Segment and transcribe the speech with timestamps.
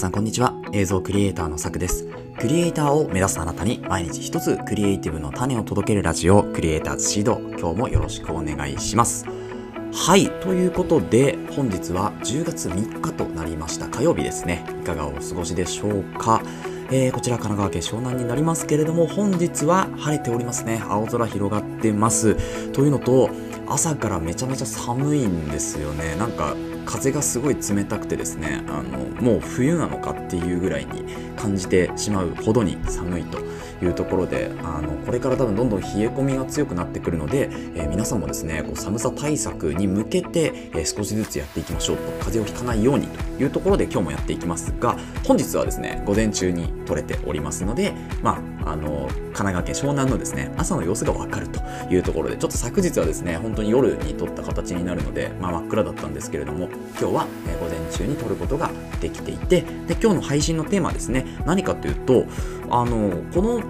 [0.00, 0.54] さんこんにちは。
[0.72, 2.06] 映像クリエイターのさくです。
[2.38, 7.38] クリエイターを目指すあなたに毎日一つクリエイティブの種を届けるラジオ、クリエイターズシード。
[7.58, 9.26] 今日もよろしくお願いします。
[9.92, 10.30] はい。
[10.40, 14.64] ということで、本日は10月3日となりました火曜日ですね。
[14.80, 16.40] いかがお過ごしでしょうか。
[16.90, 20.82] えー、こちら神奈川県湘南になりますけれども、本日は晴れておりますね。
[20.88, 22.36] 青空広がってます。
[22.72, 23.28] というのと、
[23.68, 26.16] 朝からめちゃめちゃ寒いんですよね。
[26.16, 26.56] なんか、
[26.90, 31.04] 風がすごい冷たくてですねあのもう冬なのかっていうぐらいに
[31.36, 33.38] 感じてしまうほどに寒いと
[33.80, 42.02] いうところであのこれから多分どんどん冷え込みが強くなってくるので、えー、皆さんもですねこう寒さ対策に向けて、えー、少しずつやっていきましょうと。
[42.24, 58.70] 風邪をひかないようにというところで今日もやっていきますが本日はですね午前中に撮れておりますのでまああの神奈川県湘南のですね朝の様子がわかるというところでちょっと昨日はですね本当に夜に撮った形になるので、まあ、真っ暗だったんですけれども今日は、え、午前中に撮ることが
[59.00, 62.26] できていてで今日の配信のテーマはですね何かというと
[62.70, 63.62] あのこの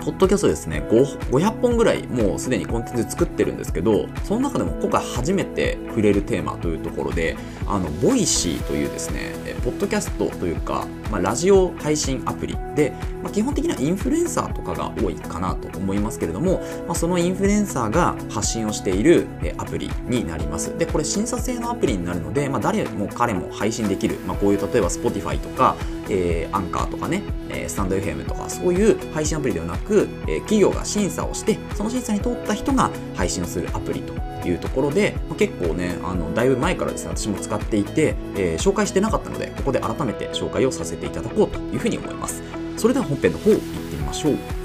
[0.00, 7.36] ポッドキャストですね500本ぐらいもうすでにコンテンツ作ってるんですけどその中でも今回初めて触れるテーマというところで
[7.70, 9.32] あの Voicy というですね
[9.64, 20.76] ポッドキャストというか、まあ、ラジオ配信アプリで、まあ、基本的にはインフルエンサーとかが多いかなと思いますけれども、まあ、そのインフルエンサーが発信をしているアプリになります。
[20.78, 25.76] でこれ審査制のアプリになるので、まあ、誰も彼も配信できる、まあ、こういう例えば Spotify とか
[26.10, 34.12] えー、アンカーとかね、えー、スタンド FM とかそういう配信アプリではなく、えー、企業が審査をしてその審査に通った人が配信をするアプリと
[34.46, 42.42] いうところで、まあ、結構ねあのだいぶ前からですね私も使っっていて、えー、紹介してなかったのでここで改めて紹介をさせていただこうというふうに思います
[42.76, 44.60] それでは本編の方行ってみましょう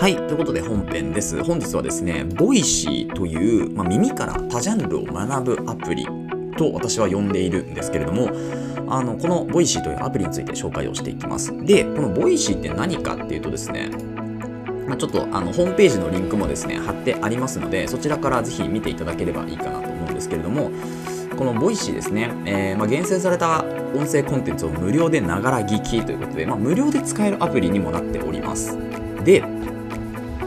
[0.00, 0.16] はい。
[0.16, 1.44] ということで本編です。
[1.44, 6.06] 本日はですね、 Voicy という、まあ、耳から多ジャンルを学ぶアプリ
[6.56, 8.30] と私は呼んでいるんですけれども、
[8.88, 11.54] あの、この Voicy というアプリについて紹介をしていきます。
[11.66, 13.90] で、この Voicy って何かっていうとですね、
[14.90, 20.72] まあ、ちょっとあのホームページのリンクもですね、貼ってありますので、そちらからぜひ見ていただければいいかなと思うんですけれども、
[21.36, 23.64] この Voicy ですね、えー、まあ、厳選された
[23.94, 28.76] 音声コンテンツを無料でながら聞きということで、まあ、無料で使えるアプリにもなっております。
[29.24, 29.44] で、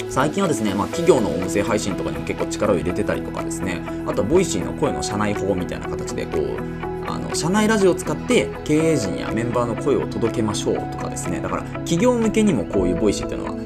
[0.10, 13.63] 最近はですね、まあ、企業の音声配信とかにも結構力を入れてたりとかですねあとは Voicy の声の社内報みたいな形でこうあの社内ラジオを使って経営陣やメンバーの声を届けましょうとかですねだから企業向けにもこういう Voicy っていうのは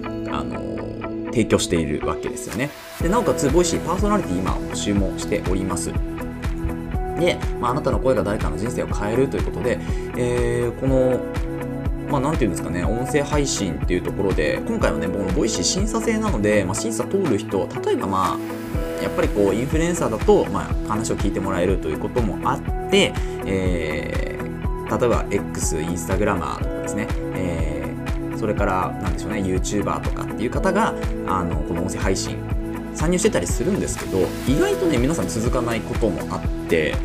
[1.38, 2.72] 提供しているわけですよね。
[3.00, 5.94] でなおかつ Voicy パーソナリティ今募集もしております。
[7.20, 9.80] で、まあ、あなたの声が誰かの人生を変えるということで、
[10.18, 11.20] えー、この
[12.10, 18.38] まあ、なんていうんですかね、音声配信っていうところで、今回はね、この Voicy 審査制なので、まあ、審査通る人、例えばま
[19.00, 23.14] あ、やっぱりこう、インフルエンサーだと、まあ、話を聞いてもらえるということもあって、
[23.46, 27.77] えー、例えば X、インスタグラマーとかですね、えー、
[28.38, 30.94] それから、なんでしょうね、YouTuber とかっていう方が、
[31.28, 32.38] あの、この音声配信、
[32.94, 36.96] 参入してたりするんですけど、意外とね、皆さん続かないこともあって、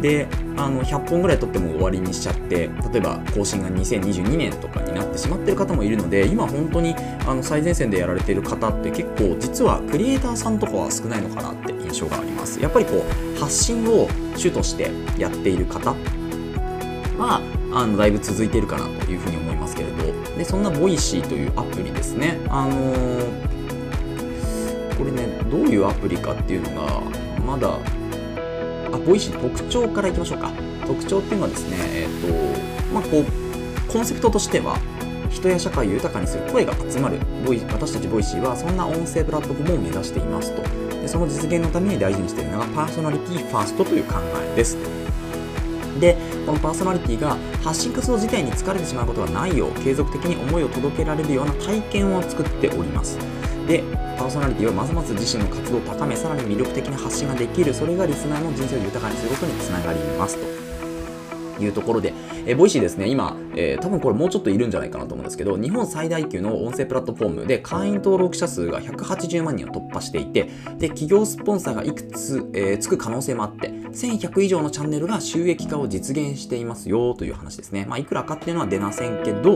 [0.00, 6.94] であの100本ぐらい撮っても終わりにしちゃって例えば更新が2022年とかになってしまってる方もいるので今本当に
[7.26, 12.60] あの最前線でやられてる方って結構実はクリエイターさんとかは少ないのかなって印象があります。
[12.60, 13.04] やっぱりこ
[13.36, 15.96] う発信を主としてやっている方は
[17.18, 19.96] あのだいぶ続いているかなというふうに思いますけれど
[20.36, 22.38] でそんな Voicy というアプリですね。
[22.48, 23.58] あのー
[24.98, 27.00] これねどういうアプリかっていうのが
[27.46, 27.68] まだ
[28.92, 30.50] あボイシー特徴からいきましょうか。
[30.86, 34.76] 特徴っていうのはですねえっ、ー、とまあこうコンセプトとしては
[35.30, 37.20] 人や社会を豊かにする声が集まる。
[37.46, 40.62] ボイ私たちボイシーはそんな音声プラットフォームを目指していますと。
[41.00, 44.14] でその実現のために大事にしているのがパーソナリティファーストという考
[44.52, 44.76] えです。
[46.00, 46.16] で
[46.48, 53.18] このパーソナリティが発信活動自体に疲れてしまうことがないよう継続的に思いを届けられるような体験を作っております。
[53.66, 53.84] で
[54.16, 60.77] パーソナリティはますます自身の活動を高めさらに魅力的な発信ができるそれがリスナーの人生を豊かにすることにつながりますと。
[61.60, 62.12] いうところで、
[62.46, 77.86] えー、ボイシーですね、今、えー、多分これもうちょっといるんじゃないかなと思うんですけど、日本最大級の音声プラットフォームで会員登録者数が180万人を突破していて、で、企業スポンサーがいくつ、えー、つく可能性もあって、1100以上のチャンネルが収益化を実現していますよという話ですね。
[77.88, 79.54] まあ、いくらかっていうのは出ませんけど、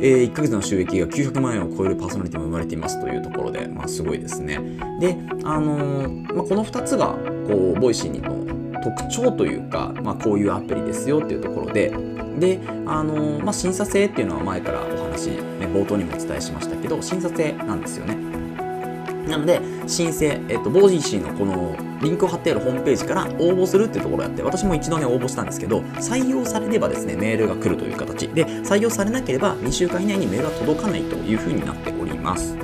[0.00, 4.58] えー、1ヶ月の収益が900万円を超えるパーソナリティも生まれていますというところで、まあ、すごいですね。
[5.00, 7.16] で、あの、まあ、この2つが、
[7.46, 11.92] こう、ボイシーにの特徴というか、まあ、こういうアプリですよっていうところで
[12.38, 18.32] であの、まあ、審査制っていうのは前からお話、ね、冒頭にもお伝えしましたけど審査制なんですよね。
[19.28, 32.56] なので、申請、えっと、ボージーシーのこのリンクを貼ってあるホームページから応募するっていうところをやって、私も一度ね、応募したんですけど、採用されればですね、メールが来るという形で、採用されなければ2週間以内にメールが届かないというふうになっております。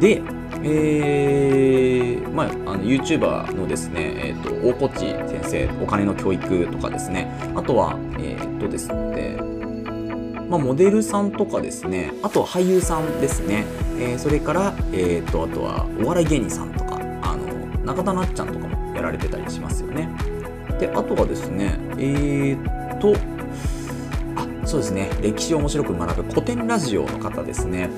[0.00, 0.22] で、
[0.64, 9.36] えー、まあ、あの YouTuber のですね、えーと、大河内先生、お金の教育とかですね、あとは、えっ、ー、とですね、
[10.48, 13.64] まあ、モデルさんとかですね、あとは俳優さんですね、
[13.98, 17.46] えー、それから、えーと、あとはお笑い芸人さんとかあの
[17.84, 20.08] 中田なっちゃんとかもやられてたりしますよね。
[20.78, 23.14] であとはですねえー、っと
[24.36, 25.10] あそうですね。
[25.22, 27.88] 歴史を面白く学ぶ古典ラジオの方ですね。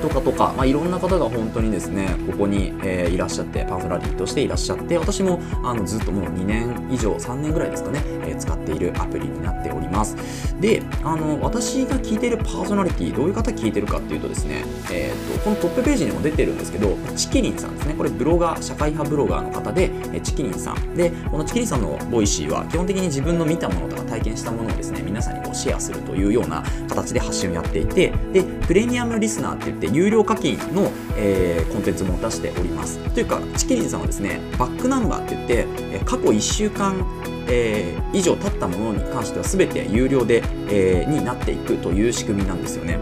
[0.00, 10.16] とかとか、まあ、いろんな方が本当にですねここに、えー、いらっしゃってパーソナリティとしていらっしゃって私もあのずっともう2年以上3年ぐらいですかね、えー、使っているアプリになっております。
[10.60, 17.94] であの私が聞いているパーソナリティどういう方聞いてるかっていうとですね、えーと、このトップページにも出てるんですけどチキリンさんですね。
[17.94, 20.94] これブロガー社会派ブロガーの方で、えチキリンさん。
[20.94, 32.98] でこのチキリンさんのボイシーは基本的に自分の見たものとか体験したものをですね皆さんにこうシェアするというような形で発信をやっていてでプレミアムリスナーって言って有料課金の、えー、コンテンツも出しております。
[33.14, 37.04] というか、チキリンさんはですね、バックナンバーって言って、過去1週間、
[37.48, 42.98] えー、以上経ったものに関しては全て有料で、えー、になっていくという仕組みなんですよね。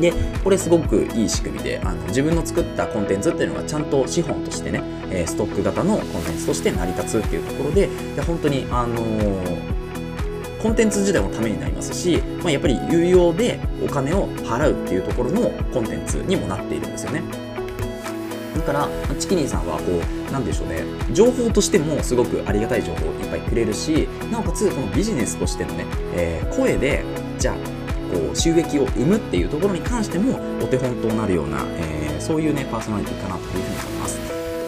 [0.00, 0.12] で、
[0.44, 9.75] これすごくいい仕組みで、あの自分の作ったコンテンツっていうのがちゃんと資本としてね、えストック型のコンテンツとして成り立つっていうところで、で本当に、あのー
[10.66, 17.22] コンテンツ自体もためになりますし、まあ、やっぱり有料でお金を払うっていうところのコンテンツにもなっているんですよね。
[18.56, 19.84] だから、チキニーさんはこ
[20.28, 20.82] う、なんでしょうね、
[21.12, 25.84] 情報としてもすごくありがたい情報をいっぱいくれるし、なおかつこのビジネスとしてのね、
[26.16, 27.04] えー、声で、
[27.38, 27.54] じゃあ、
[28.12, 34.25] こう収益を生むっていうところに関してもお手本となるような、えー、そういうねパーソナリティかなというふうに思います。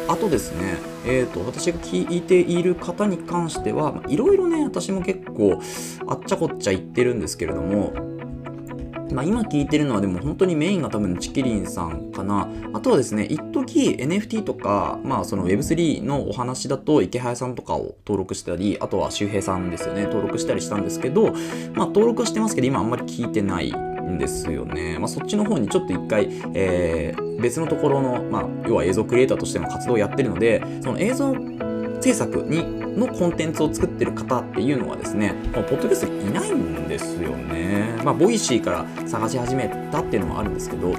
[0.08, 5.60] あとですね、えーと、私が聞いている方に関してはいろいろね私も結構
[6.06, 7.92] あっちゃこっちゃ言ってるんですけれども
[9.12, 12.48] まあ、今聞いてるのはでも本当にメインが多分チキリンさんかな。
[12.74, 21.32] あとはですね、一時 NFT とか、まあその Web3 のお話だと池早さんとかを登録したり、あとは周平さんですよね、登録したりしたんですけど、
[21.74, 23.72] まあ登録はしてますけど今あんまり聞いてない
[24.08, 24.98] んですよね。
[24.98, 31.34] まあそっちの方にちょっと一回、えー、別のところの、まあ要は映像クリエイターとしての活動をやってるので、その映像
[32.00, 37.96] 制作にのコンテンツを作ってる方っていうのはですね、もうポッドキャストいないんですよね。
[38.04, 40.94] まあ、ボイシーから探し始めたっていうのもあるんですけど、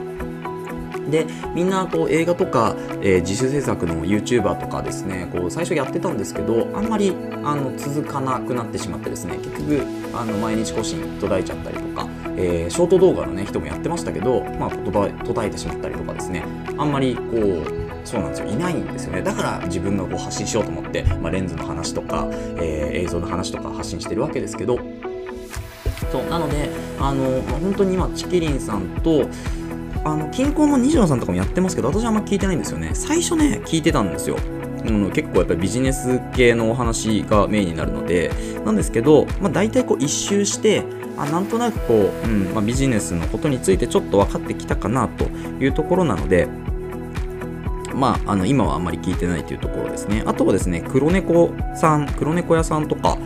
[1.09, 1.25] で
[1.55, 7.13] みんなこう映画とか、えー、自主制作の YouTuber とかですねこう最初やってたんですけどあんまり
[7.43, 9.83] あの続かなくなってしまってですね結局
[10.13, 12.07] あの毎日更新途絶えちゃったりとか、
[12.39, 14.91] えー、ショート動画の、ね、人もやってましたけど、まあ、途
[15.33, 16.43] 絶えてしまったりとかですね。
[16.77, 18.47] あんまりこうそうなんですよ。
[18.47, 19.21] いないんですよね。
[19.21, 24.79] だから自分がこう発信しようと思って、まあ、レンズの話とか、えー、映像の話とか発信してるわけですけど。
[26.11, 26.69] そうなので
[26.99, 29.27] あの、まあ、本当に今チキリンさんと
[30.03, 32.91] あの近郊の西野さんとかもやってますけど私はあんま聞いてないんですよね。
[32.93, 34.37] 最初ね聞いてたんですよ。
[34.85, 38.31] うん、結構やっぱりビジネス系のお話がメインになるので
[38.65, 40.83] なんですけど、まあ、大体こう一周して
[41.19, 46.47] あなんとなくこう、うんまあ、ビジネスのことについてちょっと分かってきたかなというところなので
[47.93, 50.23] まあ、あの今はあんまり聞いてないというところですね。
[50.25, 53.17] あとはですね、黒猫さん、黒猫屋さんとか、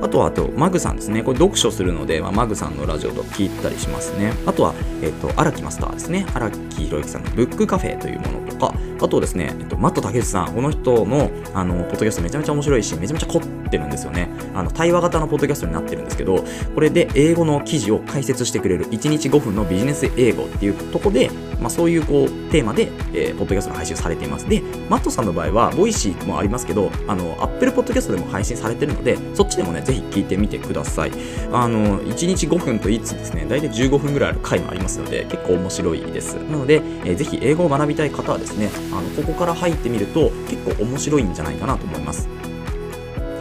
[0.00, 1.22] あとは、あと、マグさんですね。
[1.22, 4.32] これ読書するので、まあ、マグさんのラジオと聞いたりしますね。
[4.46, 6.26] あとは、えっ、と、荒木マスターですね。
[6.34, 14.28] 荒木宏之さんのブックカフェというものか、あとですね、えっと、マット竹内さん、この人の、あの、ポッドキャストめちゃめちゃ面白いし、めちゃめちゃ凝ってるんですよね。
[14.54, 21.30] あの、対話型のポッドキャストになってるんですけど、これで英語の記事を解説してくれる、1日5分のビジネス英語っていうとこで、
[21.62, 24.48] まあ、そういうこう、テーマで、えー、ポッドキャストが配信されています。
[24.48, 31.12] で、マットさんの場合は、ボイシーもありますけど、あの、アップルポッドキャストでも配信されてるので、そっちでもね、ぜひ聞いてみてください。
[31.52, 36.34] あの、1日5分と言いつつですね、大体15分ぐらいある回もありますので、結構面白いです。
[36.34, 42.28] なので、えー、ぜひ英語を学びたい方はですね、あの、ここから入ってみると結構面白いんじゃないかなと思います。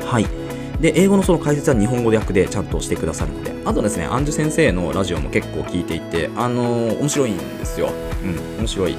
[0.06, 0.41] はい。
[0.82, 7.92] で、英語のその解説は日本語で訳でちゃんとしてくださるので、あとですね、アンジュ先生のラジオも結構聞いていて、あのー、面白いんですよ。
[8.24, 8.98] うん、面白い。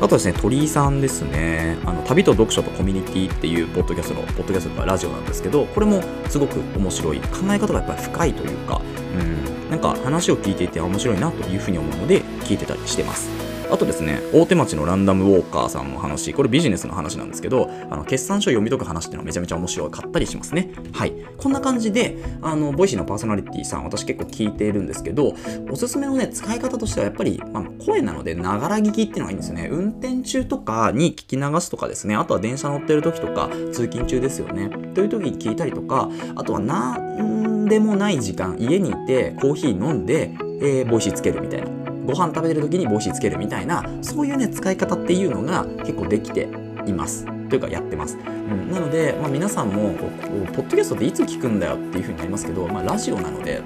[0.00, 7.18] あとですね、鳥居さんですね、あの旅と読書とコミュニティっていうポッドキャストの、ポッドキャストとかラジオなんですけど、これもすごく面白い。
[7.18, 8.80] 考え方がやっぱり深いというか、
[9.18, 9.22] う
[9.66, 13.47] ん、なんか話を聞いていて面白いなというふうに思うので、聞いてたりしてます。
[13.70, 20.70] あとですね、大手町のランダムウォーカーさんの話、これビジネスの話なんですけど、あの決算書読み解く話っていうのはめちゃめちゃ面白かったりしますね。
[20.92, 21.12] はい。
[21.36, 25.34] こんな感じで、あの、ボイシーのパーソナリティさん、私結構聞いているんですけど、
[25.70, 29.68] おすすめのね、使い方としてはやっぱり、まあ、声なので、ながら聞きっていうのがいいんですよね。
[29.70, 34.70] 運転中とかに聞き流すとかですね、あとは電車乗ってる時とか、通勤中ですよね。
[34.94, 41.77] という時に聞いたりとか、あとはなんでもない時間、家にいてコーヒー飲んで、えー、ボイシーつけるみたいな。
[42.08, 46.48] ご飯食べてる時にボイシーつけるみたいなそういうね使い方っていうのが結構できて
[46.86, 47.26] います。
[47.50, 53.62] というかやってます、うん、なので、まあ、皆さんもこうポッドキャストっていつ聞くんだよっていう風になりますけど、まあ、ラジオなので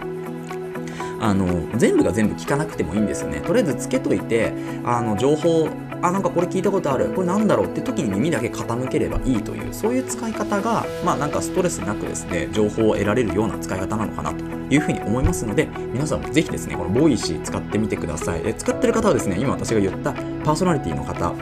[1.21, 3.41] あの全部が全部聞かなくてもいいんですよね。
[3.41, 4.53] とりあえずつけといて
[4.85, 5.69] あの情報
[6.03, 7.07] あなんかこれ聞いたことある。
[7.15, 18.43] これなんだろうって時に耳だけ傾ければいいというそういう使い方がまあなんかストレスなくですね情報を得られるような使い方なのかなというふうに思いますので皆さんもぜひですねこのボイシー使ってみてください。
[18.45, 21.33] え使ってる方はですね今私が言ったパーソナリティの方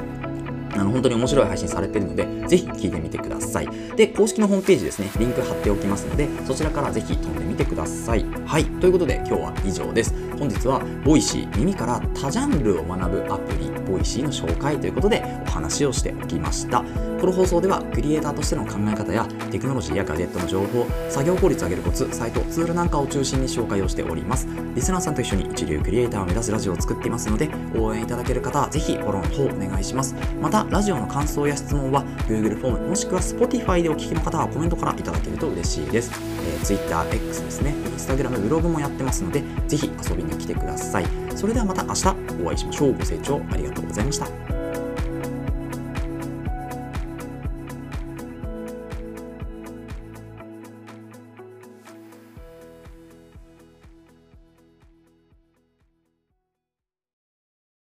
[0.72, 3.68] あの本当に面白い配信されているので、ぜひ聞いてみてください。
[3.96, 8.24] で、公式のホームページですね、リンク貼っておきますので、そちらからぜひ飛んでみてください。
[8.46, 10.14] はい、ということで今日は以上です。
[10.40, 16.82] 本日はボイシー耳から多ジャンルを学ぶアプリボイシーの紹介ということでお話をしておきました
[17.20, 41.04] この放送ではクリエイターとしての考え方やテクノロジーやガジェットの情報作業効率を上げるコツサイトツールなんかを中心に紹介をしておりますリスナーさんと一緒に一流クリエイターを目指すラジオを作っていますので応援いただける方はぜひフォローの方お願いしますまたラジオの感想や質問は Google フォームもしくは Spotify でお聞きの方はコメントからいただけると嬉しいです、えー、TwitterX ですね Instagram ブログもやってますのでぜひ遊びに来てください。
[41.36, 42.08] それではまた明日
[42.42, 42.92] お会いしましょう。
[42.94, 44.49] ご清聴ありがとうございました。